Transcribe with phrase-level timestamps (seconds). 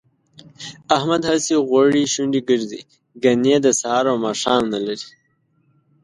[0.97, 2.81] احمد هسې غوړې شونډې ګرځي،
[3.23, 5.09] ګني د سهار او ماښام نه لري